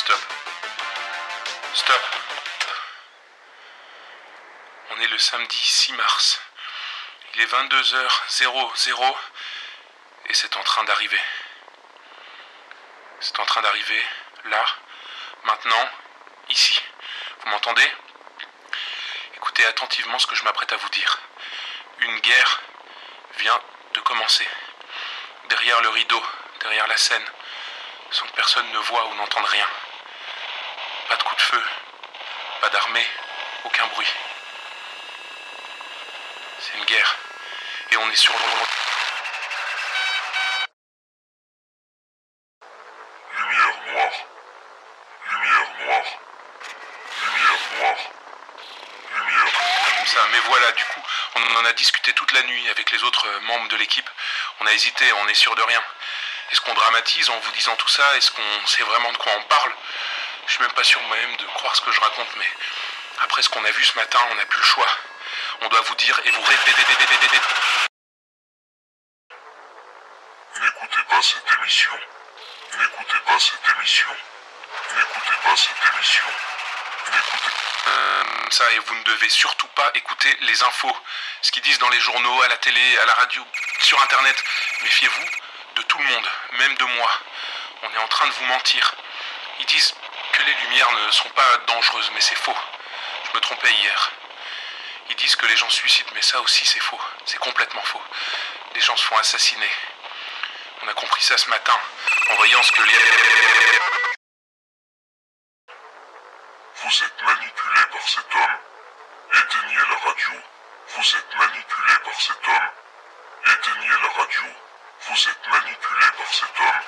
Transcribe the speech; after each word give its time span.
Stop. 0.00 0.18
On 4.90 5.00
est 5.00 5.06
le 5.08 5.18
samedi 5.18 5.56
6 5.56 5.92
mars. 5.92 6.40
Il 7.34 7.42
est 7.42 7.46
22h00 7.46 9.14
et 10.26 10.34
c'est 10.34 10.56
en 10.56 10.62
train 10.62 10.84
d'arriver. 10.84 11.20
C'est 13.20 13.38
en 13.40 13.44
train 13.44 13.60
d'arriver 13.60 14.02
là, 14.46 14.64
maintenant, 15.44 15.90
ici. 16.48 16.80
Vous 17.40 17.50
m'entendez? 17.50 17.92
Écoutez 19.36 19.66
attentivement 19.66 20.18
ce 20.18 20.26
que 20.26 20.34
je 20.34 20.44
m'apprête 20.44 20.72
à 20.72 20.76
vous 20.76 20.88
dire. 20.88 21.18
Une 22.00 22.20
guerre 22.20 22.60
vient 23.36 23.60
de 23.92 24.00
commencer. 24.00 24.48
Derrière 25.50 25.82
le 25.82 25.90
rideau, 25.90 26.24
derrière 26.60 26.86
la 26.86 26.96
scène, 26.96 27.26
sans 28.10 28.26
que 28.26 28.32
personne 28.32 28.70
ne 28.72 28.78
voit 28.78 29.04
ou 29.08 29.14
n'entende 29.16 29.44
rien. 29.44 29.68
De 31.40 31.44
feu, 31.56 31.64
pas 32.60 32.68
d'armée, 32.68 33.06
aucun 33.64 33.86
bruit. 33.86 34.12
C'est 36.58 36.76
une 36.76 36.84
guerre. 36.84 37.16
Et 37.92 37.96
on 37.96 38.10
est 38.10 38.16
sur 38.16 38.34
le... 38.34 38.38
Lumière 43.38 43.78
noire. 43.86 44.12
Lumière 45.30 45.70
noire. 45.80 46.04
Lumière 47.24 47.60
noire. 47.78 48.00
Lumière. 49.14 49.52
Comme 49.96 50.06
ça, 50.06 50.20
mais 50.32 50.40
voilà, 50.40 50.72
du 50.72 50.84
coup, 50.84 51.02
on 51.36 51.56
en 51.56 51.64
a 51.64 51.72
discuté 51.72 52.12
toute 52.12 52.32
la 52.32 52.42
nuit 52.42 52.68
avec 52.68 52.90
les 52.90 53.02
autres 53.02 53.26
euh, 53.26 53.40
membres 53.40 53.68
de 53.68 53.76
l'équipe. 53.76 54.10
On 54.60 54.66
a 54.66 54.72
hésité, 54.74 55.10
on 55.14 55.28
est 55.28 55.34
sûr 55.34 55.54
de 55.54 55.62
rien. 55.62 55.82
Est-ce 56.52 56.60
qu'on 56.60 56.74
dramatise 56.74 57.30
en 57.30 57.38
vous 57.38 57.52
disant 57.52 57.76
tout 57.76 57.88
ça? 57.88 58.04
Est-ce 58.18 58.30
qu'on 58.30 58.66
sait 58.66 58.82
vraiment 58.82 59.12
de 59.12 59.16
quoi 59.16 59.32
on 59.38 59.42
parle? 59.44 59.72
Je 60.50 60.56
suis 60.56 60.64
même 60.64 60.72
pas 60.72 60.82
sûr 60.82 61.00
moi-même 61.02 61.36
de 61.36 61.44
croire 61.44 61.76
ce 61.76 61.80
que 61.80 61.92
je 61.92 62.00
raconte, 62.00 62.34
mais 62.36 62.50
après 63.22 63.40
ce 63.40 63.48
qu'on 63.50 63.64
a 63.64 63.70
vu 63.70 63.84
ce 63.84 63.94
matin, 63.94 64.18
on 64.32 64.34
n'a 64.34 64.44
plus 64.46 64.58
le 64.58 64.66
choix. 64.66 64.88
On 65.60 65.68
doit 65.68 65.80
vous 65.82 65.94
dire 65.94 66.20
et 66.24 66.30
vous 66.32 66.42
répéter. 66.42 66.82
N'écoutez 70.60 71.02
pas 71.08 71.22
cette 71.22 71.52
émission. 71.56 71.92
N'écoutez 72.72 73.18
pas 73.24 73.38
cette 73.38 73.76
émission. 73.76 74.08
N'écoutez 74.96 75.36
pas 75.44 75.56
cette 75.56 75.94
émission. 75.94 76.24
N'écoutez 77.12 77.50
Euh, 77.86 78.24
ça, 78.50 78.72
et 78.72 78.78
vous 78.80 78.94
ne 78.96 79.04
devez 79.04 79.28
surtout 79.28 79.68
pas 79.68 79.92
écouter 79.94 80.36
les 80.40 80.62
infos. 80.64 80.96
Ce 81.42 81.52
qu'ils 81.52 81.62
disent 81.62 81.78
dans 81.78 81.90
les 81.90 82.00
journaux, 82.00 82.42
à 82.42 82.48
la 82.48 82.56
télé, 82.56 82.98
à 82.98 83.04
la 83.04 83.14
radio, 83.14 83.46
sur 83.82 84.02
Internet. 84.02 84.42
Méfiez-vous 84.82 85.26
de 85.76 85.82
tout 85.82 85.98
le 85.98 86.04
monde, 86.06 86.28
même 86.54 86.74
de 86.74 86.84
moi. 86.84 87.20
On 87.82 87.94
est 87.94 87.98
en 87.98 88.08
train 88.08 88.26
de 88.26 88.32
vous 88.32 88.46
mentir. 88.46 88.96
Ils 89.60 89.66
disent 89.66 89.94
les 90.44 90.54
lumières 90.54 90.90
ne 90.92 91.10
sont 91.10 91.28
pas 91.30 91.56
dangereuses, 91.66 92.10
mais 92.14 92.20
c'est 92.20 92.36
faux. 92.36 92.56
Je 93.24 93.36
me 93.36 93.40
trompais 93.40 93.72
hier. 93.72 94.12
Ils 95.10 95.16
disent 95.16 95.36
que 95.36 95.46
les 95.46 95.56
gens 95.56 95.68
suicident, 95.68 96.10
mais 96.14 96.22
ça 96.22 96.40
aussi 96.40 96.64
c'est 96.64 96.80
faux. 96.80 97.00
C'est 97.26 97.38
complètement 97.38 97.82
faux. 97.82 98.02
Les 98.74 98.80
gens 98.80 98.96
se 98.96 99.04
font 99.04 99.16
assassiner. 99.18 99.70
On 100.82 100.88
a 100.88 100.94
compris 100.94 101.22
ça 101.22 101.36
ce 101.36 101.48
matin, 101.50 101.78
en 102.30 102.34
voyant 102.36 102.62
ce 102.62 102.72
que 102.72 102.82
les... 102.82 102.98
Vous 106.82 107.04
êtes 107.04 107.22
manipulé 107.22 107.80
par 107.92 108.08
cet 108.08 108.34
homme. 108.34 108.58
Éteignez 109.34 109.76
la 109.76 110.08
radio. 110.08 110.30
Vous 110.88 111.16
êtes 111.16 111.36
manipulé 111.36 111.92
par 112.04 112.20
cet 112.20 112.48
homme. 112.48 112.70
Éteignez 113.46 113.88
la 113.88 114.22
radio. 114.22 114.42
Vous 115.02 115.28
êtes 115.28 115.48
manipulé 115.48 116.06
par 116.16 116.32
cet 116.32 116.60
homme. 116.60 116.82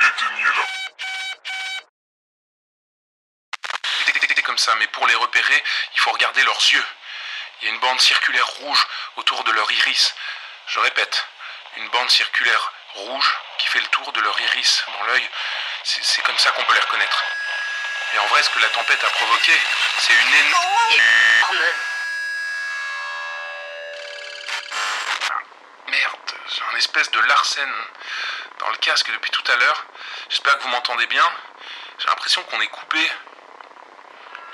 Éteignez 0.00 0.44
la... 0.44 0.81
ça, 4.58 4.74
mais 4.76 4.86
pour 4.88 5.06
les 5.06 5.14
repérer, 5.14 5.64
il 5.94 6.00
faut 6.00 6.10
regarder 6.10 6.42
leurs 6.42 6.60
yeux. 6.72 6.84
Il 7.60 7.68
y 7.68 7.70
a 7.70 7.74
une 7.74 7.80
bande 7.80 8.00
circulaire 8.00 8.46
rouge 8.46 8.86
autour 9.16 9.44
de 9.44 9.52
leur 9.52 9.70
iris. 9.70 10.14
Je 10.66 10.80
répète, 10.80 11.26
une 11.76 11.88
bande 11.88 12.10
circulaire 12.10 12.72
rouge 12.94 13.38
qui 13.58 13.68
fait 13.68 13.80
le 13.80 13.86
tour 13.88 14.12
de 14.12 14.20
leur 14.20 14.38
iris 14.40 14.84
dans 14.86 15.04
l'œil. 15.04 15.28
C'est 15.84 16.04
c'est 16.04 16.22
comme 16.22 16.38
ça 16.38 16.50
qu'on 16.52 16.64
peut 16.64 16.74
les 16.74 16.80
reconnaître. 16.80 17.24
Et 18.14 18.18
en 18.18 18.26
vrai, 18.26 18.42
ce 18.42 18.50
que 18.50 18.58
la 18.58 18.68
tempête 18.68 19.02
a 19.02 19.10
provoqué, 19.10 19.52
c'est 19.98 20.12
une 20.12 20.34
énorme... 20.34 20.66
Merde, 25.86 26.34
j'ai 26.46 26.62
un 26.72 26.76
espèce 26.76 27.10
de 27.10 27.20
Larsen 27.20 27.72
dans 28.58 28.68
le 28.68 28.76
casque 28.76 29.10
depuis 29.10 29.30
tout 29.30 29.44
à 29.50 29.56
l'heure. 29.56 29.84
J'espère 30.28 30.58
que 30.58 30.62
vous 30.62 30.68
m'entendez 30.68 31.06
bien. 31.06 31.24
J'ai 31.98 32.08
l'impression 32.08 32.42
qu'on 32.44 32.60
est 32.60 32.68
coupé. 32.68 33.12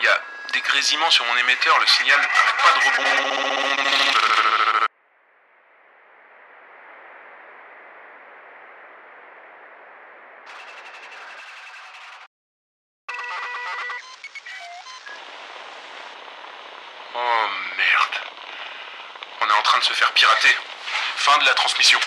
Il 0.00 0.04
y 0.04 0.08
a 0.08 0.20
des 0.52 0.60
grésillements 0.60 1.10
sur 1.10 1.24
mon 1.24 1.36
émetteur, 1.36 1.78
le 1.80 1.86
signal 1.86 2.20
n'arrête 2.20 2.56
pas 2.62 2.72
de 2.72 2.80
rebondir. 2.86 3.88
Oh 17.14 17.48
merde. 17.76 18.16
On 19.40 19.48
est 19.48 19.52
en 19.52 19.62
train 19.62 19.78
de 19.78 19.84
se 19.84 19.92
faire 19.92 20.12
pirater. 20.12 20.56
Fin 21.16 21.38
de 21.38 21.44
la 21.44 21.54
transmission. 21.54 21.98